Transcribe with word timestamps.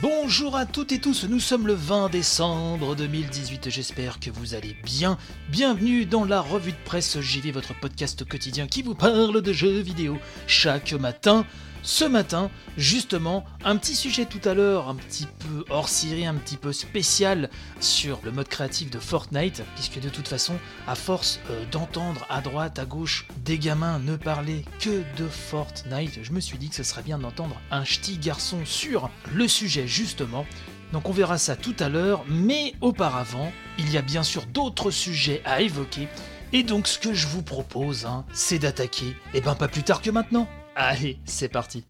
Bonjour 0.00 0.54
à 0.54 0.64
toutes 0.64 0.92
et 0.92 1.00
tous, 1.00 1.24
nous 1.24 1.40
sommes 1.40 1.66
le 1.66 1.72
20 1.72 2.10
décembre 2.10 2.94
2018, 2.94 3.68
j'espère 3.68 4.20
que 4.20 4.30
vous 4.30 4.54
allez 4.54 4.76
bien. 4.84 5.18
Bienvenue 5.48 6.06
dans 6.06 6.24
la 6.24 6.40
revue 6.40 6.70
de 6.70 6.76
presse 6.84 7.18
JV, 7.18 7.50
votre 7.50 7.74
podcast 7.74 8.24
quotidien 8.24 8.68
qui 8.68 8.82
vous 8.82 8.94
parle 8.94 9.42
de 9.42 9.52
jeux 9.52 9.80
vidéo 9.80 10.16
chaque 10.46 10.92
matin. 10.92 11.44
Ce 11.82 12.04
matin, 12.04 12.50
justement, 12.76 13.44
un 13.64 13.76
petit 13.76 13.94
sujet 13.94 14.26
tout 14.26 14.46
à 14.46 14.54
l'heure, 14.54 14.88
un 14.88 14.94
petit 14.94 15.26
peu 15.26 15.64
hors 15.70 15.88
série, 15.88 16.26
un 16.26 16.34
petit 16.34 16.56
peu 16.56 16.72
spécial 16.72 17.48
sur 17.80 18.20
le 18.24 18.32
mode 18.32 18.48
créatif 18.48 18.90
de 18.90 18.98
Fortnite, 18.98 19.62
puisque 19.74 20.00
de 20.00 20.08
toute 20.08 20.28
façon, 20.28 20.56
à 20.86 20.94
force 20.94 21.40
euh, 21.50 21.64
d'entendre 21.70 22.26
à 22.28 22.40
droite, 22.40 22.78
à 22.78 22.84
gauche, 22.84 23.26
des 23.44 23.58
gamins 23.58 23.98
ne 24.00 24.16
parler 24.16 24.64
que 24.80 25.02
de 25.16 25.28
Fortnite, 25.28 26.20
je 26.22 26.32
me 26.32 26.40
suis 26.40 26.58
dit 26.58 26.68
que 26.68 26.74
ce 26.74 26.82
serait 26.82 27.02
bien 27.02 27.18
d'entendre 27.18 27.60
un 27.70 27.84
ch'ti 27.84 28.18
garçon 28.18 28.58
sur 28.64 29.10
le 29.32 29.48
sujet 29.48 29.86
justement. 29.86 30.46
Donc 30.92 31.08
on 31.08 31.12
verra 31.12 31.38
ça 31.38 31.54
tout 31.54 31.76
à 31.78 31.88
l'heure, 31.88 32.24
mais 32.28 32.74
auparavant, 32.80 33.52
il 33.78 33.90
y 33.90 33.96
a 33.96 34.02
bien 34.02 34.22
sûr 34.22 34.46
d'autres 34.46 34.90
sujets 34.90 35.42
à 35.44 35.60
évoquer. 35.60 36.08
Et 36.52 36.62
donc 36.62 36.88
ce 36.88 36.98
que 36.98 37.12
je 37.12 37.26
vous 37.26 37.42
propose, 37.42 38.06
hein, 38.06 38.24
c'est 38.32 38.58
d'attaquer, 38.58 39.14
et 39.34 39.40
ben 39.40 39.54
pas 39.54 39.68
plus 39.68 39.82
tard 39.82 40.00
que 40.00 40.10
maintenant. 40.10 40.48
Allez, 40.80 41.18
c'est 41.24 41.48
parti. 41.48 41.84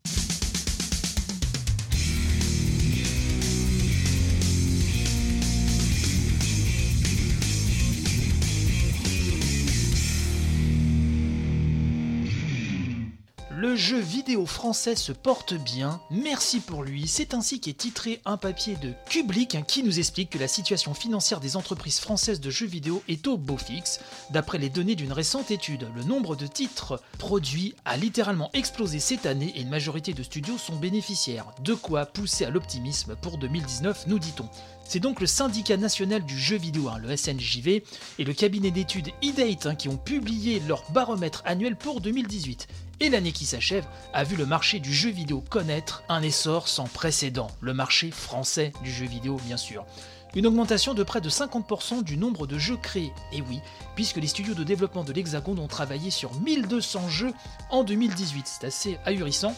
Jeu 13.89 14.01
vidéo 14.01 14.45
français 14.45 14.97
se 14.97 15.13
porte 15.13 15.55
bien, 15.55 16.03
merci 16.11 16.61
pour 16.61 16.83
lui, 16.83 17.09
c'est 17.09 17.33
ainsi 17.33 17.59
qu'est 17.59 17.73
titré 17.73 18.21
un 18.27 18.37
papier 18.37 18.77
de 18.77 18.93
Public 19.09 19.55
hein, 19.55 19.63
qui 19.67 19.83
nous 19.83 19.99
explique 19.99 20.29
que 20.29 20.37
la 20.37 20.47
situation 20.47 20.93
financière 20.93 21.41
des 21.41 21.57
entreprises 21.57 21.99
françaises 21.99 22.39
de 22.39 22.51
jeux 22.51 22.67
vidéo 22.67 23.03
est 23.09 23.27
au 23.27 23.39
beau 23.39 23.57
fixe. 23.57 24.01
D'après 24.29 24.59
les 24.59 24.69
données 24.69 24.95
d'une 24.95 25.15
récente 25.15 25.51
étude, 25.51 25.89
le 25.97 26.03
nombre 26.03 26.37
de 26.37 26.47
titres 26.47 27.01
produits 27.17 27.75
a 27.87 27.97
littéralement 27.97 28.51
explosé 28.53 28.99
cette 28.99 29.25
année 29.25 29.55
et 29.57 29.63
une 29.63 29.71
majorité 29.71 30.13
de 30.13 30.23
studios 30.23 30.59
sont 30.59 30.77
bénéficiaires. 30.77 31.47
De 31.65 31.73
quoi 31.73 32.05
pousser 32.05 32.45
à 32.45 32.51
l'optimisme 32.51 33.17
pour 33.17 33.39
2019, 33.39 34.07
nous 34.07 34.19
dit-on. 34.19 34.51
C'est 34.85 35.01
donc 35.01 35.19
le 35.19 35.27
syndicat 35.27 35.79
national 35.79 36.25
du 36.27 36.39
jeu 36.39 36.57
vidéo, 36.57 36.91
hein, 36.91 36.99
le 36.99 37.17
SNJV, 37.17 37.83
et 38.19 38.25
le 38.25 38.35
cabinet 38.35 38.71
d'études 38.71 39.13
eDate 39.23 39.65
hein, 39.65 39.75
qui 39.75 39.89
ont 39.89 39.97
publié 39.97 40.61
leur 40.61 40.83
baromètre 40.93 41.43
annuel 41.47 41.75
pour 41.75 42.03
2018. 42.03 42.69
Et 43.01 43.11
l'année 43.11 43.31
qui 43.31 43.47
s'achève 43.47 43.87
a 44.13 44.25
vu 44.25 44.35
le 44.35 44.45
marché 44.45 44.81
du 44.81 44.93
jeu 44.93 45.11
vidéo 45.11 45.45
connaître 45.49 46.03
un 46.09 46.21
essor 46.21 46.67
sans 46.67 46.89
précédent, 46.89 47.47
le 47.61 47.73
marché 47.73 48.11
français 48.11 48.73
du 48.83 48.91
jeu 48.91 49.07
vidéo 49.07 49.39
bien 49.47 49.57
sûr. 49.57 49.87
Une 50.35 50.47
augmentation 50.47 50.95
de 50.95 51.05
près 51.05 51.21
de 51.21 51.31
50% 51.31 52.03
du 52.03 52.17
nombre 52.17 52.49
de 52.49 52.59
jeux 52.59 52.77
créés. 52.77 53.13
Et 53.33 53.41
oui, 53.41 53.61
puisque 53.95 54.17
les 54.17 54.27
studios 54.27 54.55
de 54.55 54.65
développement 54.65 55.05
de 55.05 55.13
l'Hexagone 55.13 55.61
ont 55.61 55.69
travaillé 55.69 56.11
sur 56.11 56.35
1200 56.41 57.09
jeux 57.09 57.33
en 57.71 57.85
2018, 57.85 58.47
c'est 58.47 58.67
assez 58.67 58.99
ahurissant, 59.05 59.55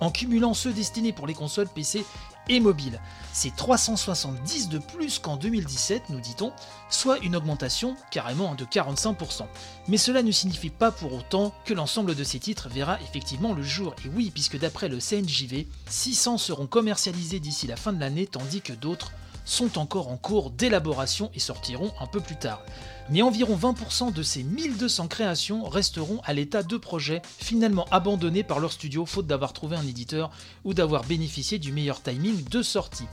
en 0.00 0.12
cumulant 0.12 0.54
ceux 0.54 0.72
destinés 0.72 1.12
pour 1.12 1.26
les 1.26 1.34
consoles 1.34 1.68
PC 1.68 2.04
et 2.48 2.60
mobiles. 2.60 3.00
C'est 3.32 3.54
370 3.54 4.68
de 4.68 4.78
plus 4.78 5.18
qu'en 5.18 5.36
2017, 5.36 6.10
nous 6.10 6.20
dit-on, 6.20 6.52
soit 6.88 7.18
une 7.18 7.34
augmentation 7.34 7.96
carrément 8.10 8.54
de 8.54 8.64
45%. 8.64 9.46
Mais 9.88 9.96
cela 9.96 10.22
ne 10.22 10.30
signifie 10.30 10.70
pas 10.70 10.92
pour 10.92 11.12
autant 11.12 11.52
que 11.64 11.74
l'ensemble 11.74 12.14
de 12.14 12.24
ces 12.24 12.38
titres 12.38 12.68
verra 12.68 12.98
effectivement 13.02 13.52
le 13.52 13.62
jour. 13.62 13.94
Et 14.04 14.08
oui, 14.08 14.30
puisque 14.32 14.58
d'après 14.58 14.88
le 14.88 14.98
CNJV, 14.98 15.66
600 15.88 16.38
seront 16.38 16.66
commercialisés 16.66 17.40
d'ici 17.40 17.66
la 17.66 17.76
fin 17.76 17.92
de 17.92 18.00
l'année, 18.00 18.26
tandis 18.26 18.60
que 18.60 18.72
d'autres 18.72 19.12
sont 19.44 19.78
encore 19.78 20.08
en 20.08 20.16
cours 20.16 20.50
d'élaboration 20.50 21.30
et 21.34 21.38
sortiront 21.38 21.92
un 22.00 22.06
peu 22.06 22.20
plus 22.20 22.36
tard. 22.36 22.62
Mais 23.10 23.22
environ 23.22 23.56
20% 23.56 24.12
de 24.12 24.22
ces 24.22 24.42
1200 24.42 25.08
créations 25.08 25.64
resteront 25.64 26.20
à 26.24 26.32
l'état 26.32 26.62
de 26.62 26.76
projet, 26.76 27.20
finalement 27.38 27.86
abandonnés 27.90 28.42
par 28.42 28.60
leur 28.60 28.72
studio 28.72 29.04
faute 29.04 29.26
d'avoir 29.26 29.52
trouvé 29.52 29.76
un 29.76 29.86
éditeur 29.86 30.30
ou 30.64 30.72
d'avoir 30.72 31.04
bénéficié 31.04 31.58
du 31.58 31.72
meilleur 31.72 32.02
timing 32.02 32.44
de 32.44 32.62
sortie. 32.62 33.06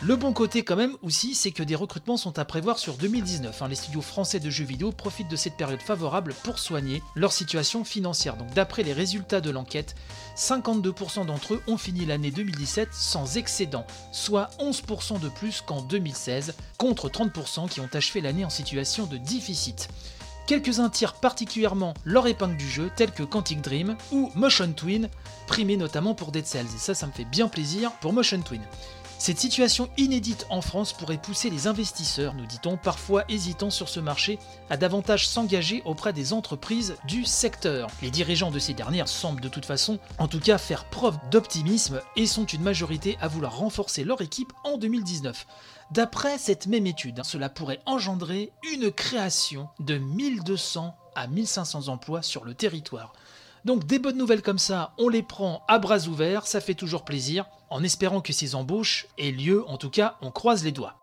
Le 0.00 0.14
bon 0.14 0.32
côté 0.32 0.62
quand 0.62 0.76
même 0.76 0.96
aussi, 1.02 1.34
c'est 1.34 1.50
que 1.50 1.64
des 1.64 1.74
recrutements 1.74 2.16
sont 2.16 2.38
à 2.38 2.44
prévoir 2.44 2.78
sur 2.78 2.94
2019. 2.94 3.62
Hein. 3.62 3.66
Les 3.66 3.74
studios 3.74 4.00
français 4.00 4.38
de 4.38 4.48
jeux 4.48 4.64
vidéo 4.64 4.92
profitent 4.92 5.28
de 5.28 5.34
cette 5.34 5.56
période 5.56 5.82
favorable 5.82 6.34
pour 6.44 6.60
soigner 6.60 7.02
leur 7.16 7.32
situation 7.32 7.82
financière. 7.82 8.36
Donc 8.36 8.54
d'après 8.54 8.84
les 8.84 8.92
résultats 8.92 9.40
de 9.40 9.50
l'enquête, 9.50 9.96
52% 10.36 11.26
d'entre 11.26 11.54
eux 11.54 11.62
ont 11.66 11.78
fini 11.78 12.06
l'année 12.06 12.30
2017 12.30 12.90
sans 12.92 13.38
excédent, 13.38 13.84
soit 14.12 14.50
11% 14.60 15.18
de 15.18 15.28
plus 15.28 15.62
qu'en 15.62 15.82
2016, 15.82 16.54
contre 16.78 17.08
30% 17.08 17.68
qui 17.68 17.80
ont 17.80 17.90
achevé 17.92 18.20
l'année 18.20 18.44
en 18.44 18.50
situation 18.50 19.06
de 19.06 19.16
déficit. 19.16 19.88
Quelques-uns 20.46 20.90
tirent 20.90 21.14
particulièrement 21.14 21.92
leur 22.04 22.28
épingle 22.28 22.56
du 22.56 22.70
jeu, 22.70 22.88
tels 22.94 23.10
que 23.10 23.24
Quantic 23.24 23.60
Dream 23.60 23.96
ou 24.12 24.30
Motion 24.36 24.72
Twin, 24.72 25.10
primés 25.46 25.76
notamment 25.76 26.14
pour 26.14 26.30
Dead 26.30 26.46
Cells, 26.46 26.64
et 26.74 26.78
ça, 26.78 26.94
ça 26.94 27.06
me 27.06 27.12
fait 27.12 27.26
bien 27.26 27.48
plaisir 27.48 27.90
pour 28.00 28.12
Motion 28.12 28.40
Twin. 28.40 28.62
Cette 29.18 29.40
situation 29.40 29.90
inédite 29.96 30.46
en 30.48 30.60
France 30.60 30.92
pourrait 30.92 31.20
pousser 31.20 31.50
les 31.50 31.66
investisseurs, 31.66 32.34
nous 32.34 32.46
dit-on, 32.46 32.76
parfois 32.76 33.24
hésitants 33.28 33.68
sur 33.68 33.88
ce 33.88 33.98
marché, 33.98 34.38
à 34.70 34.76
davantage 34.76 35.26
s'engager 35.26 35.82
auprès 35.84 36.12
des 36.12 36.32
entreprises 36.32 36.94
du 37.04 37.24
secteur. 37.24 37.88
Les 38.00 38.12
dirigeants 38.12 38.52
de 38.52 38.60
ces 38.60 38.74
dernières 38.74 39.08
semblent 39.08 39.40
de 39.40 39.48
toute 39.48 39.66
façon, 39.66 39.98
en 40.18 40.28
tout 40.28 40.38
cas, 40.38 40.56
faire 40.56 40.84
preuve 40.84 41.18
d'optimisme 41.32 42.00
et 42.14 42.26
sont 42.26 42.46
une 42.46 42.62
majorité 42.62 43.18
à 43.20 43.26
vouloir 43.26 43.58
renforcer 43.58 44.04
leur 44.04 44.20
équipe 44.20 44.52
en 44.62 44.78
2019. 44.78 45.46
D'après 45.90 46.38
cette 46.38 46.68
même 46.68 46.86
étude, 46.86 47.20
cela 47.24 47.48
pourrait 47.48 47.80
engendrer 47.86 48.52
une 48.72 48.92
création 48.92 49.68
de 49.80 49.98
1200 49.98 50.94
à 51.16 51.26
1500 51.26 51.88
emplois 51.88 52.22
sur 52.22 52.44
le 52.44 52.54
territoire. 52.54 53.12
Donc 53.68 53.84
des 53.84 53.98
bonnes 53.98 54.16
nouvelles 54.16 54.40
comme 54.40 54.56
ça, 54.58 54.94
on 54.96 55.10
les 55.10 55.22
prend 55.22 55.62
à 55.68 55.78
bras 55.78 56.06
ouverts, 56.06 56.46
ça 56.46 56.62
fait 56.62 56.72
toujours 56.72 57.04
plaisir, 57.04 57.44
en 57.68 57.84
espérant 57.84 58.22
que 58.22 58.32
ces 58.32 58.54
embauches 58.54 59.06
aient 59.18 59.30
lieu, 59.30 59.62
en 59.68 59.76
tout 59.76 59.90
cas 59.90 60.16
on 60.22 60.30
croise 60.30 60.64
les 60.64 60.72
doigts. 60.72 60.94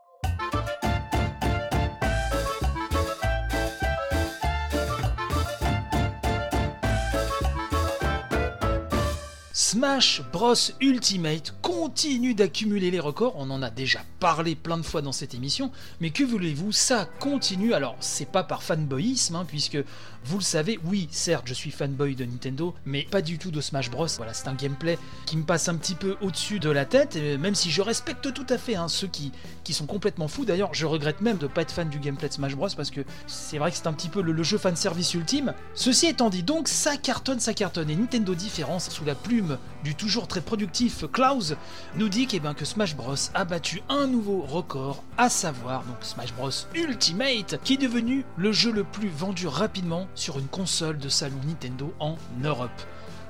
Smash 9.75 10.21
Bros 10.31 10.55
Ultimate 10.79 11.53
continue 11.61 12.33
d'accumuler 12.33 12.91
les 12.91 13.01
records, 13.01 13.33
on 13.35 13.49
en 13.49 13.61
a 13.61 13.69
déjà 13.69 13.99
parlé 14.21 14.55
plein 14.55 14.77
de 14.77 14.83
fois 14.83 15.01
dans 15.01 15.11
cette 15.11 15.33
émission, 15.33 15.69
mais 15.99 16.11
que 16.11 16.23
voulez-vous, 16.23 16.71
ça 16.71 17.09
continue, 17.19 17.73
alors 17.73 17.97
c'est 17.99 18.31
pas 18.31 18.45
par 18.45 18.63
fanboyisme, 18.63 19.35
hein, 19.35 19.45
puisque 19.45 19.77
vous 20.23 20.37
le 20.37 20.43
savez, 20.43 20.79
oui, 20.85 21.09
certes 21.11 21.43
je 21.45 21.53
suis 21.53 21.71
fanboy 21.71 22.15
de 22.15 22.23
Nintendo, 22.23 22.73
mais 22.85 23.03
pas 23.03 23.21
du 23.21 23.37
tout 23.37 23.51
de 23.51 23.59
Smash 23.59 23.91
Bros, 23.91 24.07
voilà, 24.15 24.33
c'est 24.33 24.47
un 24.47 24.53
gameplay 24.53 24.97
qui 25.25 25.35
me 25.35 25.43
passe 25.43 25.67
un 25.67 25.75
petit 25.75 25.95
peu 25.95 26.15
au-dessus 26.21 26.59
de 26.59 26.69
la 26.69 26.85
tête, 26.85 27.17
même 27.17 27.53
si 27.53 27.69
je 27.69 27.81
respecte 27.81 28.31
tout 28.33 28.47
à 28.47 28.57
fait 28.57 28.75
hein, 28.75 28.87
ceux 28.87 29.07
qui, 29.07 29.33
qui 29.65 29.73
sont 29.73 29.87
complètement 29.87 30.29
fous, 30.29 30.45
d'ailleurs 30.45 30.73
je 30.73 30.85
regrette 30.85 31.19
même 31.19 31.37
de 31.37 31.47
pas 31.47 31.63
être 31.63 31.73
fan 31.73 31.89
du 31.89 31.99
gameplay 31.99 32.29
de 32.29 32.33
Smash 32.33 32.55
Bros, 32.55 32.69
parce 32.77 32.91
que 32.91 33.01
c'est 33.27 33.57
vrai 33.57 33.71
que 33.71 33.77
c'est 33.77 33.87
un 33.87 33.93
petit 33.93 34.09
peu 34.09 34.21
le, 34.21 34.31
le 34.31 34.43
jeu 34.43 34.57
fanservice 34.57 35.13
ultime. 35.15 35.53
Ceci 35.73 36.07
étant 36.07 36.29
dit, 36.29 36.43
donc 36.43 36.69
ça 36.69 36.95
cartonne, 36.95 37.41
ça 37.41 37.53
cartonne, 37.53 37.89
et 37.89 37.95
Nintendo 37.97 38.33
Différence, 38.33 38.89
sous 38.89 39.03
la 39.03 39.15
plume 39.15 39.57
du 39.83 39.95
toujours 39.95 40.27
très 40.27 40.41
productif 40.41 41.05
Klaus, 41.11 41.53
nous 41.95 42.09
dit 42.09 42.27
eh 42.33 42.39
ben, 42.39 42.53
que 42.53 42.65
Smash 42.65 42.95
Bros 42.95 43.15
a 43.33 43.45
battu 43.45 43.81
un 43.87 44.07
nouveau 44.07 44.41
record, 44.41 45.03
à 45.17 45.29
savoir 45.29 45.83
donc 45.83 45.97
Smash 46.01 46.33
Bros 46.33 46.49
Ultimate, 46.73 47.59
qui 47.63 47.75
est 47.75 47.77
devenu 47.77 48.25
le 48.37 48.51
jeu 48.51 48.71
le 48.71 48.83
plus 48.83 49.09
vendu 49.09 49.47
rapidement 49.47 50.07
sur 50.15 50.39
une 50.39 50.47
console 50.47 50.97
de 50.97 51.09
salon 51.09 51.37
Nintendo 51.45 51.93
en 51.99 52.17
Europe 52.43 52.71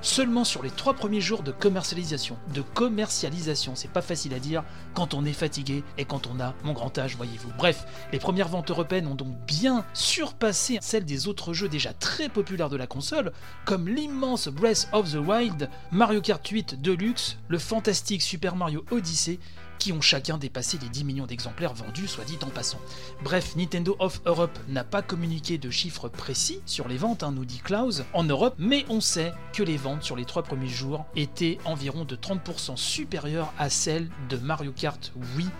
seulement 0.06 0.44
sur 0.44 0.62
les 0.62 0.70
trois 0.70 0.94
premiers 0.94 1.20
jours 1.20 1.42
de 1.42 1.52
commercialisation. 1.52 2.38
De 2.54 2.62
commercialisation, 2.62 3.74
c'est 3.76 3.92
pas 3.92 4.04
facile 4.04 4.34
à 4.34 4.40
dire 4.40 4.64
quand 4.94 5.14
on 5.14 5.26
est 5.26 5.34
fatigué 5.34 5.84
et 5.98 6.06
quand 6.06 6.28
on 6.28 6.40
a 6.40 6.54
mon 6.64 6.74
grand 6.74 6.98
âge, 7.00 7.16
voyez-vous. 7.16 7.52
Bref, 7.58 7.86
les 8.12 8.20
premières 8.20 8.48
ventes 8.48 8.70
européennes 8.70 9.08
ont 9.08 9.16
donc 9.16 9.36
bien 9.48 9.84
surpassé 9.94 10.78
celles 10.82 11.06
des 11.06 11.28
autres 11.28 11.54
jeux 11.54 11.70
déjà 11.70 11.92
très 11.92 12.30
populaires 12.30 12.70
de 12.70 12.78
la 12.78 12.88
console, 12.88 13.32
comme 13.66 13.90
l'immense 13.90 14.48
Breath 14.48 14.88
of 14.94 15.12
the 15.12 15.16
Wild, 15.16 15.70
Mario 15.92 16.22
Kart 16.22 16.48
8 16.48 16.82
Deluxe, 16.82 17.38
le 17.48 17.58
fantastique 17.58 18.22
Super 18.22 18.56
Mario 18.56 18.86
Odyssey, 18.92 19.40
qui 19.86 19.92
ont 19.92 20.02
chacun 20.02 20.40
dépassé 20.40 20.80
les 20.82 20.90
10 20.90 21.04
millions 21.04 21.28
d'exemplaires 21.28 21.76
vendus, 21.76 22.08
soit 22.08 22.24
dit 22.24 22.40
en 22.42 22.50
passant. 22.50 22.80
Bref, 23.24 23.56
Nintendo 23.56 23.96
of 24.00 24.20
Europe 24.26 24.58
n'a 24.68 24.84
pas 24.84 25.04
communiqué 25.04 25.60
de 25.60 25.70
chiffres 25.70 26.10
précis 26.10 26.60
sur 26.66 26.88
les 26.88 26.98
ventes, 26.98 27.22
hein, 27.22 27.32
nous 27.32 27.46
dit 27.46 27.60
Klaus, 27.60 28.02
en 28.14 28.24
Europe, 28.24 28.56
mais 28.58 28.84
on 28.90 29.00
sait 29.00 29.32
que 29.54 29.62
les 29.62 29.78
ventes 29.78 30.02
sur 30.02 30.16
les 30.16 30.26
trois 30.26 30.42
premiers 30.42 30.68
jours 30.68 31.06
étaient 31.16 31.60
environ 31.66 32.04
de 32.04 32.16
30% 32.16 32.78
supérieures 32.78 33.54
à 33.60 33.70
celles 33.70 34.10
de 34.28 34.38
Mario 34.38 34.72
Kart 34.72 35.14
Wii, 35.38 35.52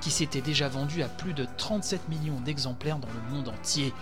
qui 0.00 0.12
s'était 0.12 0.42
déjà 0.42 0.68
vendu 0.68 1.02
à 1.02 1.08
plus 1.08 1.34
de 1.34 1.44
37 1.56 2.08
millions 2.08 2.38
d'exemplaires 2.38 3.00
dans 3.00 3.08
le 3.08 3.34
monde 3.34 3.48
entier. 3.48 3.92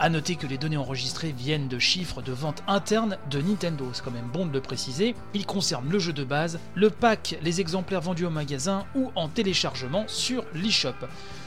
A 0.00 0.08
noter 0.08 0.34
que 0.34 0.48
les 0.48 0.58
données 0.58 0.76
enregistrées 0.76 1.30
viennent 1.30 1.68
de 1.68 1.78
chiffres 1.78 2.20
de 2.20 2.32
vente 2.32 2.64
internes 2.66 3.16
de 3.30 3.40
Nintendo, 3.40 3.88
c'est 3.92 4.04
quand 4.04 4.10
même 4.10 4.28
bon 4.32 4.44
de 4.44 4.52
le 4.52 4.60
préciser. 4.60 5.14
Ils 5.34 5.46
concernent 5.46 5.88
le 5.88 6.00
jeu 6.00 6.12
de 6.12 6.24
base, 6.24 6.58
le 6.74 6.90
pack, 6.90 7.38
les 7.42 7.60
exemplaires 7.60 8.00
vendus 8.00 8.26
au 8.26 8.30
magasin 8.30 8.86
ou 8.96 9.12
en 9.14 9.28
téléchargement 9.28 10.04
sur 10.08 10.44
l'eShop. 10.52 10.94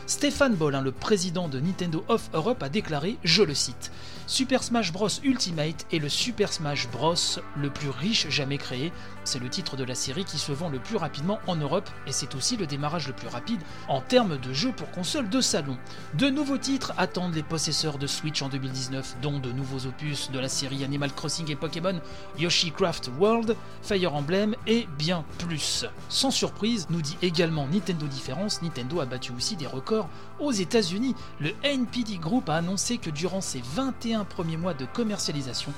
Stéphane 0.08 0.56
Bollin, 0.56 0.82
le 0.82 0.94
président 0.94 1.50
de 1.50 1.60
Nintendo 1.60 2.02
of 2.08 2.30
Europe, 2.34 2.64
a 2.64 2.70
déclaré, 2.70 3.18
je 3.26 3.44
le 3.44 3.54
cite, 3.54 3.92
Super 4.30 4.62
Smash 4.62 4.92
Bros 4.92 5.08
Ultimate 5.24 5.86
est 5.94 6.00
le 6.00 6.10
Super 6.10 6.52
Smash 6.52 6.90
Bros 6.90 7.16
le 7.56 7.70
plus 7.70 7.90
riche 7.90 8.28
jamais 8.30 8.58
créé. 8.58 8.92
C'est 9.24 9.40
le 9.40 9.48
titre 9.48 9.78
de 9.78 9.86
la 9.86 9.96
série 9.96 10.26
qui 10.26 10.38
se 10.38 10.52
vend 10.52 10.68
le 10.68 10.80
plus 10.80 10.98
rapidement 10.98 11.40
en 11.48 11.56
Europe 11.56 11.90
et 12.08 12.12
c'est 12.12 12.36
aussi 12.36 12.58
le 12.58 12.68
démarrage 12.68 13.08
le 13.08 13.14
plus 13.14 13.30
rapide 13.30 13.62
en 13.88 14.02
termes 14.02 14.38
de 14.38 14.52
jeux 14.52 14.74
pour 14.74 14.92
console 14.92 15.30
de 15.30 15.40
salon. 15.40 15.78
De 16.16 16.30
nouveaux 16.30 16.58
titres 16.58 16.94
attendent 16.98 17.36
les 17.36 17.44
possesseurs 17.44 17.98
de 17.98 18.06
Switch 18.06 18.42
en 18.42 18.50
2019, 18.50 19.16
dont 19.22 19.40
de 19.40 19.52
nouveaux 19.54 19.88
opus 19.88 20.30
de 20.30 20.40
la 20.40 20.50
série 20.50 20.84
Animal 20.84 21.14
Crossing 21.14 21.50
et 21.50 21.56
Pokémon, 21.56 22.02
Yoshi 22.38 22.72
Craft 22.72 23.10
World, 23.18 23.56
Fire 23.82 24.14
Emblem 24.14 24.56
et 24.68 24.88
bien 24.98 25.24
plus. 25.38 25.86
Sans 26.10 26.32
surprise, 26.32 26.88
nous 26.90 27.02
dit 27.02 27.18
également 27.22 27.66
Nintendo 27.68 28.08
Différence, 28.08 28.62
Nintendo 28.62 29.00
a 29.00 29.06
battu 29.06 29.32
aussi 29.32 29.56
des 29.56 29.68
records 29.68 29.97
aux 30.40 30.52
États-Unis. 30.52 31.16
Le 31.40 31.52
NPD 31.64 32.18
Group 32.18 32.50
a 32.50 32.56
annoncé 32.56 32.98
que 32.98 33.10
durant 33.10 33.42
ses 33.42 33.62
21 33.76 34.26
premiers 34.26 34.58
mois 34.58 34.74
de 34.74 34.86
commercialisation, 34.86 35.74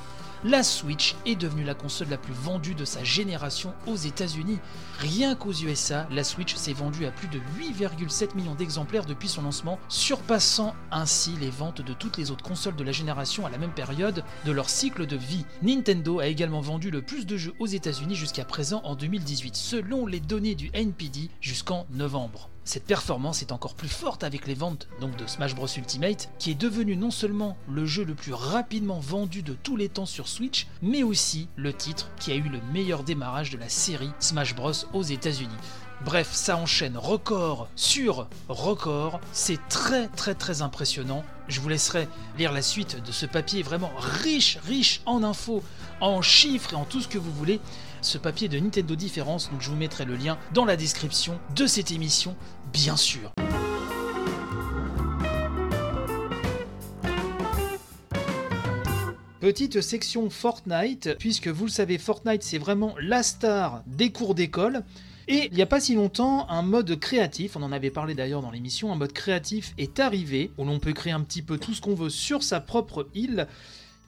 la 0.45 0.63
Switch 0.63 1.17
est 1.25 1.35
devenue 1.35 1.65
la 1.65 1.73
console 1.73 2.07
la 2.09 2.17
plus 2.17 2.33
vendue 2.33 2.73
de 2.73 2.85
sa 2.85 3.03
génération 3.03 3.73
aux 3.87 3.97
États-Unis. 3.97 4.59
Rien 4.99 5.35
qu'aux 5.35 5.51
USA, 5.51 6.07
la 6.11 6.23
Switch 6.23 6.55
s'est 6.55 6.71
vendue 6.71 7.05
à 7.05 7.11
plus 7.11 7.27
de 7.27 7.39
8,7 7.59 8.37
millions 8.37 8.55
d'exemplaires 8.55 9.05
depuis 9.05 9.27
son 9.27 9.41
lancement, 9.41 9.79
surpassant 9.89 10.75
ainsi 10.91 11.31
les 11.41 11.49
ventes 11.49 11.81
de 11.81 11.91
toutes 11.91 12.15
les 12.15 12.31
autres 12.31 12.45
consoles 12.45 12.77
de 12.77 12.85
la 12.85 12.93
génération 12.93 13.45
à 13.45 13.49
la 13.49 13.57
même 13.57 13.73
période 13.73 14.23
de 14.45 14.51
leur 14.53 14.69
cycle 14.69 15.05
de 15.05 15.17
vie. 15.17 15.45
Nintendo 15.61 16.19
a 16.19 16.27
également 16.27 16.61
vendu 16.61 16.89
le 16.89 17.01
plus 17.01 17.25
de 17.25 17.35
jeux 17.35 17.53
aux 17.59 17.67
États-Unis 17.67 18.15
jusqu'à 18.15 18.45
présent 18.45 18.79
en 18.85 18.95
2018, 18.95 19.57
selon 19.57 20.05
les 20.05 20.21
données 20.21 20.55
du 20.55 20.69
NPD 20.73 21.29
jusqu'en 21.41 21.85
novembre. 21.91 22.49
Cette 22.71 22.85
performance 22.85 23.41
est 23.41 23.51
encore 23.51 23.73
plus 23.73 23.89
forte 23.89 24.23
avec 24.23 24.45
les 24.45 24.53
ventes 24.53 24.87
donc 25.01 25.15
de 25.15 25.25
Smash 25.25 25.55
Bros 25.55 25.65
Ultimate, 25.65 26.29
qui 26.37 26.51
est 26.51 26.53
devenu 26.53 26.95
non 26.95 27.09
seulement 27.09 27.57
le 27.67 27.87
jeu 27.87 28.03
le 28.03 28.13
plus 28.13 28.31
rapidement 28.31 28.99
vendu 28.99 29.41
de 29.41 29.53
tous 29.53 29.75
les 29.75 29.89
temps 29.89 30.05
sur 30.05 30.27
Switch, 30.27 30.67
mais 30.83 31.01
aussi 31.01 31.47
le 31.55 31.73
titre 31.73 32.11
qui 32.19 32.31
a 32.31 32.35
eu 32.35 32.47
le 32.47 32.59
meilleur 32.71 33.01
démarrage 33.01 33.49
de 33.49 33.57
la 33.57 33.69
série 33.69 34.11
Smash 34.19 34.53
Bros 34.53 34.71
aux 34.93 35.01
États-Unis. 35.01 35.49
Bref, 36.05 36.29
ça 36.31 36.57
enchaîne 36.57 36.95
record 36.95 37.67
sur 37.75 38.27
record. 38.49 39.19
C'est 39.33 39.59
très 39.67 40.07
très 40.07 40.35
très 40.35 40.61
impressionnant. 40.61 41.25
Je 41.47 41.61
vous 41.61 41.69
laisserai 41.69 42.07
lire 42.37 42.51
la 42.51 42.61
suite 42.61 43.03
de 43.03 43.11
ce 43.11 43.25
papier 43.25 43.63
vraiment 43.63 43.91
riche, 43.97 44.59
riche 44.67 45.01
en 45.07 45.23
infos, 45.23 45.63
en 46.01 46.21
chiffres 46.21 46.73
et 46.73 46.77
en 46.77 46.85
tout 46.85 47.01
ce 47.01 47.07
que 47.07 47.17
vous 47.17 47.33
voulez. 47.33 47.59
Ce 48.01 48.17
papier 48.17 48.47
de 48.47 48.57
Nintendo 48.57 48.95
Différence, 48.95 49.51
donc 49.51 49.61
je 49.61 49.69
vous 49.69 49.75
mettrai 49.75 50.05
le 50.05 50.15
lien 50.15 50.37
dans 50.53 50.63
la 50.63 50.77
description 50.77 51.37
de 51.55 51.67
cette 51.67 51.91
émission, 51.91 52.35
bien 52.71 52.95
sûr. 52.95 53.33
Petite 59.41 59.81
section 59.81 60.29
Fortnite, 60.29 61.17
puisque 61.19 61.49
vous 61.49 61.65
le 61.65 61.71
savez, 61.71 61.97
Fortnite 61.97 62.43
c'est 62.43 62.57
vraiment 62.57 62.95
la 63.01 63.21
star 63.21 63.83
des 63.85 64.11
cours 64.11 64.33
d'école. 64.33 64.83
Et 65.27 65.47
il 65.51 65.53
n'y 65.53 65.61
a 65.61 65.67
pas 65.67 65.79
si 65.79 65.93
longtemps, 65.93 66.49
un 66.49 66.61
mode 66.61 66.99
créatif, 66.99 67.55
on 67.55 67.63
en 67.63 67.71
avait 67.71 67.91
parlé 67.91 68.15
d'ailleurs 68.15 68.41
dans 68.41 68.49
l'émission, 68.49 68.91
un 68.91 68.95
mode 68.95 69.13
créatif 69.13 69.73
est 69.77 69.99
arrivé, 69.99 70.51
où 70.57 70.65
l'on 70.65 70.79
peut 70.79 70.93
créer 70.93 71.13
un 71.13 71.21
petit 71.21 71.41
peu 71.41 71.57
tout 71.57 71.73
ce 71.73 71.81
qu'on 71.81 71.93
veut 71.93 72.09
sur 72.09 72.43
sa 72.43 72.61
propre 72.61 73.07
île. 73.13 73.47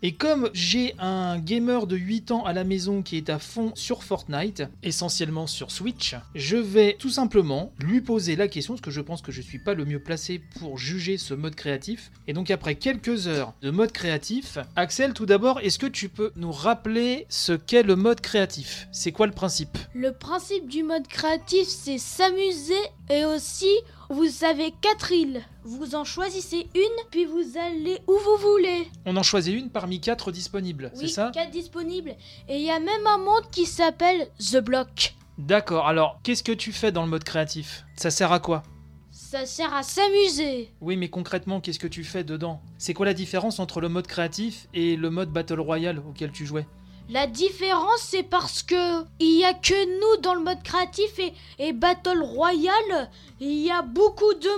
Et 0.03 0.13
comme 0.13 0.50
j'ai 0.53 0.95
un 0.98 1.38
gamer 1.38 1.86
de 1.86 1.95
8 1.95 2.31
ans 2.31 2.44
à 2.44 2.53
la 2.53 2.63
maison 2.63 3.03
qui 3.03 3.18
est 3.18 3.30
à 3.30 3.38
fond 3.38 3.71
sur 3.75 4.03
Fortnite, 4.03 4.63
essentiellement 4.81 5.45
sur 5.45 5.69
Switch, 5.69 6.15
je 6.33 6.57
vais 6.57 6.95
tout 6.98 7.12
simplement 7.12 7.71
lui 7.80 8.01
poser 8.01 8.36
la 8.36 8.48
question, 8.48 8.74
parce 8.74 8.81
que 8.81 8.89
je 8.89 9.01
pense 9.01 9.21
que 9.21 9.31
je 9.31 9.42
suis 9.42 9.59
pas 9.59 9.75
le 9.75 9.86
mieux 9.86 10.01
placé 10.01 10.42
pour 10.59 10.80
juger 10.80 11.19
ce 11.19 11.36
mode 11.36 11.53
créatif. 11.53 12.12
Et 12.27 12.33
donc 12.33 12.50
après 12.50 12.74
quelques 12.74 13.27
heures 13.27 13.53
de 13.62 13.69
mode 13.69 13.92
créatif, 13.92 14.57
Axel, 14.75 15.13
tout 15.13 15.27
d'abord, 15.27 15.59
est-ce 15.59 15.77
que 15.77 15.86
tu 15.86 16.09
peux 16.09 16.31
nous 16.36 16.51
rappeler 16.51 17.27
ce 17.30 17.51
qu'est 17.53 17.83
le 17.83 17.95
mode 17.95 18.21
créatif? 18.21 18.88
C'est 18.92 19.12
quoi 19.12 19.27
le 19.27 19.33
principe? 19.33 19.77
Le 19.94 20.13
principe 20.13 20.68
du 20.68 20.81
mode 20.81 21.07
créatif, 21.07 21.68
c'est 21.68 22.00
s'amuser 22.00 22.74
et 23.12 23.25
aussi 23.25 23.69
vous 24.12 24.44
avez 24.44 24.74
quatre 24.81 25.12
îles. 25.13 25.42
Vous 25.63 25.96
en 25.96 26.04
choisissez 26.04 26.68
une, 26.75 27.06
puis 27.12 27.25
vous 27.25 27.58
allez 27.58 28.00
où 28.08 28.13
vous 28.13 28.38
voulez. 28.38 28.88
On 29.06 29.16
en 29.16 29.24
choisit 29.24 29.56
une 29.56 29.69
parmi 29.69 30.02
quatre 30.02 30.31
disponibles, 30.31 30.92
c'est 30.94 31.08
ça 31.08 31.31
quatre 31.34 31.52
disponibles. 31.52 32.16
Et 32.50 32.58
il 32.58 32.63
y 32.63 32.72
a 32.72 32.80
même 32.80 33.08
un 33.08 33.18
monde 33.18 33.50
qui 33.52 33.66
s'appelle 33.66 34.28
The 34.38 34.58
Block. 34.58 35.16
D'accord, 35.38 35.88
alors 35.88 36.19
qu'est-ce 36.24 36.44
que 36.44 36.52
tu 36.52 36.74
fais 36.74 36.92
dans 36.92 37.04
le 37.04 37.10
mode 37.10 37.24
créatif? 37.24 37.86
Ça 37.96 38.12
sert 38.12 38.31
à 38.31 38.40
quoi? 38.40 38.63
Ça 39.12 39.46
sert 39.46 39.74
à 39.74 39.81
s'amuser. 39.81 40.74
Oui, 40.81 40.98
mais 40.98 41.10
concrètement, 41.10 41.62
qu'est-ce 41.62 41.80
que 41.80 41.88
tu 41.88 42.04
fais 42.04 42.25
dedans? 42.25 42.62
C'est 42.78 42.94
quoi 42.94 43.06
la 43.06 43.13
différence 43.13 43.60
entre 43.60 43.80
le 43.80 43.88
mode 43.88 44.08
créatif 44.08 44.68
et 44.74 44.98
le 44.98 45.10
mode 45.10 45.31
Battle 45.31 45.62
Royale 45.62 46.00
auquel 46.00 46.31
tu 46.31 46.46
jouais? 46.46 46.68
La 47.12 47.28
différence, 47.28 48.00
c'est 48.00 48.24
parce 48.24 48.63
que 48.63 49.02
il 49.19 49.38
y 49.40 49.44
a 49.44 49.54
que 49.54 49.74
nous 50.00 50.22
dans 50.22 50.34
le 50.34 50.40
mode 50.40 50.63
créatif 50.63 51.19
et, 51.19 51.34
et 51.60 51.74
Battle 51.74 52.22
Royale, 52.24 53.10
il 53.42 53.58
y 53.66 53.69
a 53.69 53.81
beaucoup 53.81 54.34
de 54.34 54.50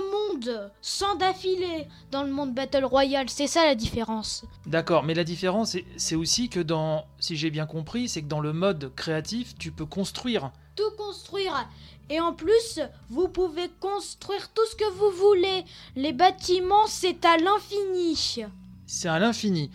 monde 0.46 0.70
sans 0.80 1.16
d'affilée 1.16 1.88
dans 2.12 2.22
le 2.22 2.30
monde 2.30 2.54
Battle 2.54 2.84
Royale. 2.84 3.28
C'est 3.28 3.48
ça 3.48 3.64
la 3.64 3.74
différence. 3.74 4.44
D'accord, 4.66 5.02
mais 5.02 5.14
la 5.14 5.24
différence, 5.24 5.72
c'est- 5.72 5.84
c'est 5.96 6.14
aussi 6.14 6.48
que 6.48 6.60
dans, 6.60 7.04
si 7.18 7.34
j'ai 7.36 7.50
bien 7.50 7.66
compris, 7.66 8.08
c'est 8.08 8.22
que 8.22 8.28
dans 8.28 8.40
le 8.40 8.52
mode 8.52 8.92
créatif, 8.94 9.56
tu 9.58 9.72
peux 9.72 9.86
construire. 9.86 10.52
Tout 10.76 10.90
construire. 10.96 11.68
Et 12.08 12.20
en 12.20 12.32
plus, 12.34 12.78
vous 13.10 13.26
pouvez 13.26 13.68
construire 13.80 14.48
tout 14.54 14.62
ce 14.70 14.76
que 14.76 14.90
vous 14.92 15.10
voulez. 15.10 15.64
Les 15.96 16.12
bâtiments, 16.12 16.86
c'est 16.86 17.24
à 17.24 17.36
l'infini. 17.36 18.44
C'est 18.86 19.08
à 19.08 19.18
l'infini. 19.18 19.70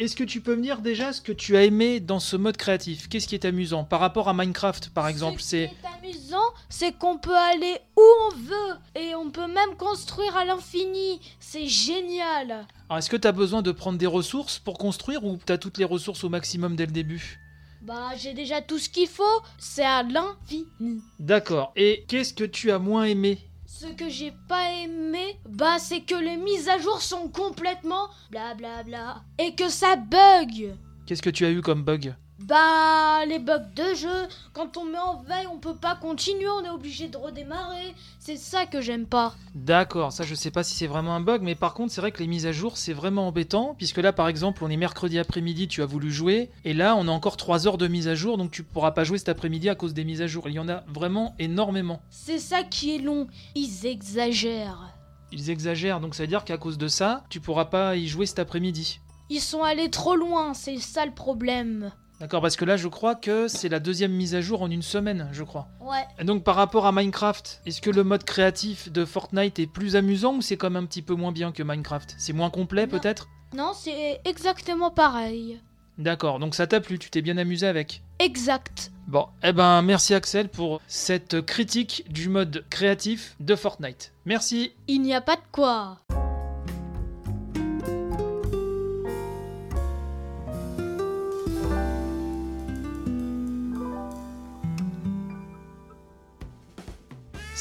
Est-ce 0.00 0.16
que 0.16 0.24
tu 0.24 0.40
peux 0.40 0.56
me 0.56 0.62
dire 0.62 0.80
déjà 0.80 1.12
ce 1.12 1.20
que 1.20 1.30
tu 1.30 1.58
as 1.58 1.64
aimé 1.64 2.00
dans 2.00 2.20
ce 2.20 2.34
mode 2.34 2.56
créatif? 2.56 3.06
Qu'est-ce 3.10 3.28
qui 3.28 3.34
est 3.34 3.44
amusant? 3.44 3.84
Par 3.84 4.00
rapport 4.00 4.30
à 4.30 4.32
Minecraft, 4.32 4.88
par 4.94 5.06
exemple, 5.08 5.42
Ce 5.42 5.48
c'est... 5.48 5.68
qui 5.68 5.74
est 5.74 6.08
amusant, 6.08 6.54
c'est 6.70 6.96
qu'on 6.96 7.18
peut 7.18 7.36
aller 7.36 7.76
où 7.98 8.00
on 8.00 8.34
veut 8.34 8.78
et 8.98 9.14
on 9.14 9.30
peut 9.30 9.46
même 9.46 9.76
construire 9.76 10.34
à 10.38 10.46
l'infini. 10.46 11.20
C'est 11.38 11.66
génial. 11.66 12.66
Alors, 12.88 12.96
est-ce 12.98 13.10
que 13.10 13.18
tu 13.18 13.28
as 13.28 13.32
besoin 13.32 13.60
de 13.60 13.72
prendre 13.72 13.98
des 13.98 14.06
ressources 14.06 14.58
pour 14.58 14.78
construire 14.78 15.22
ou 15.22 15.38
tu 15.46 15.52
as 15.52 15.58
toutes 15.58 15.76
les 15.76 15.84
ressources 15.84 16.24
au 16.24 16.30
maximum 16.30 16.76
dès 16.76 16.86
le 16.86 16.92
début? 16.92 17.38
Bah, 17.82 18.12
j'ai 18.16 18.32
déjà 18.32 18.62
tout 18.62 18.78
ce 18.78 18.88
qu'il 18.88 19.06
faut. 19.06 19.42
C'est 19.58 19.84
à 19.84 20.02
l'infini. 20.02 21.02
D'accord. 21.18 21.72
Et 21.76 22.06
qu'est-ce 22.08 22.32
que 22.32 22.44
tu 22.44 22.70
as 22.70 22.78
moins 22.78 23.04
aimé? 23.04 23.49
Ce 23.80 23.86
que 23.86 24.10
j'ai 24.10 24.34
pas 24.46 24.70
aimé, 24.74 25.40
bah, 25.48 25.78
c'est 25.78 26.02
que 26.02 26.14
les 26.14 26.36
mises 26.36 26.68
à 26.68 26.76
jour 26.76 27.00
sont 27.00 27.28
complètement 27.28 28.10
blablabla 28.30 29.24
et 29.38 29.54
que 29.54 29.70
ça 29.70 29.96
bug. 29.96 30.74
Qu'est-ce 31.06 31.22
que 31.22 31.30
tu 31.30 31.46
as 31.46 31.50
eu 31.50 31.62
comme 31.62 31.82
bug? 31.82 32.14
Bah, 32.50 33.24
les 33.28 33.38
bugs 33.38 33.60
de 33.76 33.94
jeu, 33.94 34.26
quand 34.54 34.76
on 34.76 34.84
met 34.84 34.98
en 34.98 35.22
veille, 35.22 35.46
on 35.52 35.58
peut 35.58 35.76
pas 35.76 35.94
continuer, 35.94 36.48
on 36.48 36.64
est 36.64 36.70
obligé 36.70 37.06
de 37.06 37.16
redémarrer. 37.16 37.94
C'est 38.18 38.36
ça 38.36 38.66
que 38.66 38.80
j'aime 38.80 39.06
pas. 39.06 39.36
D'accord, 39.54 40.10
ça 40.10 40.24
je 40.24 40.34
sais 40.34 40.50
pas 40.50 40.64
si 40.64 40.74
c'est 40.74 40.88
vraiment 40.88 41.14
un 41.14 41.20
bug, 41.20 41.42
mais 41.42 41.54
par 41.54 41.74
contre 41.74 41.92
c'est 41.92 42.00
vrai 42.00 42.10
que 42.10 42.18
les 42.18 42.26
mises 42.26 42.46
à 42.46 42.52
jour 42.52 42.76
c'est 42.76 42.92
vraiment 42.92 43.28
embêtant, 43.28 43.76
puisque 43.78 43.98
là 43.98 44.12
par 44.12 44.26
exemple 44.26 44.64
on 44.64 44.68
est 44.68 44.76
mercredi 44.76 45.20
après-midi, 45.20 45.68
tu 45.68 45.80
as 45.80 45.86
voulu 45.86 46.10
jouer, 46.10 46.50
et 46.64 46.74
là 46.74 46.96
on 46.96 47.06
a 47.06 47.12
encore 47.12 47.36
3 47.36 47.68
heures 47.68 47.78
de 47.78 47.86
mise 47.86 48.08
à 48.08 48.16
jour, 48.16 48.36
donc 48.36 48.50
tu 48.50 48.64
pourras 48.64 48.90
pas 48.90 49.04
jouer 49.04 49.18
cet 49.18 49.28
après-midi 49.28 49.68
à 49.68 49.76
cause 49.76 49.94
des 49.94 50.02
mises 50.02 50.20
à 50.20 50.26
jour. 50.26 50.48
Il 50.48 50.54
y 50.54 50.58
en 50.58 50.68
a 50.68 50.82
vraiment 50.88 51.36
énormément. 51.38 52.02
C'est 52.10 52.40
ça 52.40 52.64
qui 52.64 52.96
est 52.96 52.98
long. 52.98 53.28
Ils 53.54 53.86
exagèrent. 53.86 54.92
Ils 55.30 55.50
exagèrent, 55.50 56.00
donc 56.00 56.16
ça 56.16 56.24
veut 56.24 56.26
dire 56.26 56.44
qu'à 56.44 56.58
cause 56.58 56.78
de 56.78 56.88
ça, 56.88 57.22
tu 57.28 57.38
pourras 57.38 57.66
pas 57.66 57.94
y 57.94 58.08
jouer 58.08 58.26
cet 58.26 58.40
après-midi. 58.40 58.98
Ils 59.28 59.40
sont 59.40 59.62
allés 59.62 59.88
trop 59.88 60.16
loin, 60.16 60.52
c'est 60.52 60.78
ça 60.78 61.06
le 61.06 61.14
problème. 61.14 61.92
D'accord, 62.20 62.42
parce 62.42 62.56
que 62.56 62.66
là 62.66 62.76
je 62.76 62.86
crois 62.86 63.14
que 63.14 63.48
c'est 63.48 63.70
la 63.70 63.80
deuxième 63.80 64.12
mise 64.12 64.34
à 64.34 64.42
jour 64.42 64.60
en 64.60 64.70
une 64.70 64.82
semaine, 64.82 65.28
je 65.32 65.42
crois. 65.42 65.68
Ouais. 65.80 66.04
Et 66.18 66.24
donc 66.24 66.44
par 66.44 66.54
rapport 66.54 66.86
à 66.86 66.92
Minecraft, 66.92 67.62
est-ce 67.64 67.80
que 67.80 67.88
le 67.90 68.04
mode 68.04 68.24
créatif 68.24 68.92
de 68.92 69.06
Fortnite 69.06 69.58
est 69.58 69.66
plus 69.66 69.96
amusant 69.96 70.34
ou 70.34 70.42
c'est 70.42 70.58
quand 70.58 70.68
même 70.68 70.84
un 70.84 70.86
petit 70.86 71.00
peu 71.02 71.14
moins 71.14 71.32
bien 71.32 71.50
que 71.50 71.62
Minecraft? 71.62 72.14
C'est 72.18 72.34
moins 72.34 72.50
complet 72.50 72.86
Non. 72.86 72.90
peut-être? 72.98 73.28
Non, 73.56 73.72
c'est 73.74 74.20
exactement 74.26 74.90
pareil. 74.90 75.60
D'accord, 75.96 76.38
donc 76.38 76.54
ça 76.54 76.66
t'a 76.66 76.80
plu, 76.80 76.98
tu 76.98 77.10
t'es 77.10 77.20
bien 77.22 77.36
amusé 77.38 77.66
avec? 77.66 78.02
Exact. 78.18 78.90
Bon, 79.08 79.26
eh 79.42 79.52
ben 79.52 79.82
merci 79.82 80.14
Axel 80.14 80.48
pour 80.48 80.80
cette 80.86 81.40
critique 81.40 82.04
du 82.10 82.28
mode 82.28 82.64
créatif 82.70 83.34
de 83.40 83.54
Fortnite. 83.56 84.12
Merci. 84.26 84.72
Il 84.88 85.00
n'y 85.02 85.14
a 85.14 85.20
pas 85.22 85.36
de 85.36 85.42
quoi. 85.52 85.98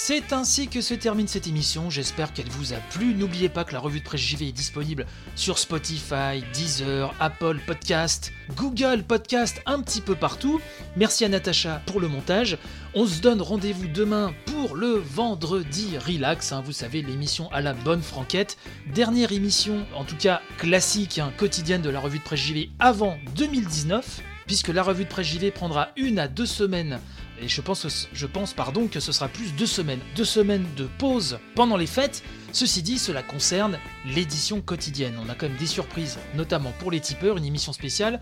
C'est 0.01 0.31
ainsi 0.31 0.69
que 0.69 0.79
se 0.79 0.93
termine 0.93 1.27
cette 1.27 1.45
émission, 1.45 1.89
j'espère 1.89 2.31
qu'elle 2.31 2.47
vous 2.47 2.71
a 2.71 2.77
plu. 2.77 3.13
N'oubliez 3.13 3.49
pas 3.49 3.65
que 3.65 3.73
la 3.73 3.81
revue 3.81 3.99
de 3.99 4.05
presse 4.05 4.21
JV 4.21 4.47
est 4.47 4.53
disponible 4.53 5.05
sur 5.35 5.59
Spotify, 5.59 6.41
Deezer, 6.53 7.13
Apple 7.19 7.59
Podcast, 7.67 8.31
Google 8.55 9.03
Podcast, 9.03 9.61
un 9.65 9.81
petit 9.81 9.99
peu 9.99 10.15
partout. 10.15 10.61
Merci 10.95 11.25
à 11.25 11.29
Natacha 11.29 11.81
pour 11.85 11.99
le 11.99 12.07
montage. 12.07 12.57
On 12.93 13.05
se 13.05 13.19
donne 13.19 13.41
rendez-vous 13.41 13.89
demain 13.89 14.33
pour 14.45 14.77
le 14.77 14.93
vendredi 14.93 15.97
relax, 15.97 16.53
hein, 16.53 16.63
vous 16.65 16.71
savez, 16.71 17.01
l'émission 17.01 17.51
à 17.51 17.59
la 17.59 17.73
bonne 17.73 18.01
franquette. 18.01 18.57
Dernière 18.93 19.33
émission, 19.33 19.85
en 19.93 20.05
tout 20.05 20.17
cas 20.17 20.41
classique, 20.57 21.19
hein, 21.19 21.33
quotidienne 21.35 21.81
de 21.81 21.89
la 21.89 21.99
revue 21.99 22.19
de 22.19 22.23
presse 22.23 22.39
JV 22.39 22.69
avant 22.79 23.17
2019, 23.35 24.21
puisque 24.47 24.69
la 24.69 24.81
revue 24.81 25.03
de 25.03 25.09
presse 25.09 25.27
JV 25.27 25.51
prendra 25.51 25.89
une 25.97 26.19
à 26.19 26.29
deux 26.29 26.45
semaines 26.45 27.01
et 27.41 27.47
je 27.47 27.61
pense, 27.61 28.07
je 28.11 28.25
pense 28.25 28.53
pardon, 28.53 28.87
que 28.87 28.99
ce 28.99 29.11
sera 29.11 29.27
plus 29.27 29.53
deux 29.55 29.65
semaines. 29.65 29.99
Deux 30.15 30.25
semaines 30.25 30.65
de 30.75 30.87
pause 30.97 31.39
pendant 31.55 31.77
les 31.77 31.87
fêtes. 31.87 32.23
Ceci 32.51 32.81
dit, 32.81 32.97
cela 32.97 33.23
concerne 33.23 33.77
l'édition 34.05 34.61
quotidienne. 34.61 35.19
On 35.23 35.29
a 35.29 35.35
quand 35.35 35.47
même 35.47 35.57
des 35.57 35.67
surprises, 35.67 36.17
notamment 36.35 36.73
pour 36.79 36.91
les 36.91 36.99
tipeurs, 36.99 37.37
une 37.37 37.45
émission 37.45 37.73
spéciale, 37.73 38.19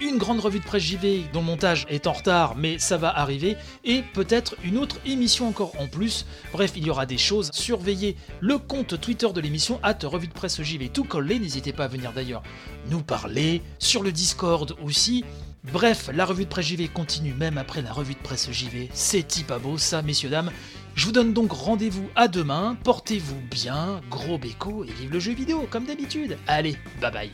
une 0.00 0.18
grande 0.18 0.40
revue 0.40 0.58
de 0.60 0.64
presse 0.64 0.82
JV 0.82 1.24
dont 1.32 1.40
le 1.40 1.46
montage 1.46 1.86
est 1.88 2.06
en 2.06 2.12
retard, 2.12 2.56
mais 2.56 2.78
ça 2.78 2.96
va 2.96 3.16
arriver, 3.16 3.56
et 3.84 4.02
peut-être 4.12 4.56
une 4.64 4.76
autre 4.76 4.98
émission 5.06 5.48
encore 5.48 5.72
en 5.80 5.86
plus. 5.86 6.26
Bref, 6.52 6.72
il 6.76 6.86
y 6.86 6.90
aura 6.90 7.06
des 7.06 7.18
choses. 7.18 7.50
Surveillez 7.52 8.16
le 8.40 8.58
compte 8.58 9.00
Twitter 9.00 9.28
de 9.32 9.40
l'émission, 9.40 9.80
at 9.82 9.98
revue 10.04 10.28
de 10.28 10.32
presse 10.32 10.60
JV 10.62 10.88
tout 10.88 11.04
collé. 11.04 11.38
N'hésitez 11.38 11.72
pas 11.72 11.84
à 11.84 11.88
venir 11.88 12.12
d'ailleurs 12.12 12.42
nous 12.90 13.02
parler, 13.02 13.62
sur 13.78 14.02
le 14.02 14.12
Discord 14.12 14.76
aussi. 14.82 15.24
Bref, 15.72 16.10
la 16.12 16.24
revue 16.26 16.44
de 16.44 16.50
presse 16.50 16.66
JV 16.66 16.88
continue 16.88 17.32
même 17.32 17.58
après 17.58 17.82
la 17.82 17.92
revue 17.92 18.14
de 18.14 18.18
presse 18.18 18.50
JV. 18.50 18.90
C'est 18.92 19.44
pas 19.46 19.58
beau 19.58 19.78
ça, 19.78 20.02
messieurs, 20.02 20.28
dames. 20.28 20.50
Je 20.94 21.06
vous 21.06 21.12
donne 21.12 21.32
donc 21.32 21.52
rendez-vous 21.52 22.08
à 22.14 22.28
demain. 22.28 22.76
Portez-vous 22.84 23.40
bien, 23.50 24.00
gros 24.10 24.38
béco 24.38 24.84
et 24.84 24.92
vive 24.92 25.12
le 25.12 25.18
jeu 25.20 25.32
vidéo 25.32 25.66
comme 25.70 25.86
d'habitude. 25.86 26.36
Allez, 26.46 26.76
bye 27.00 27.10
bye. 27.10 27.30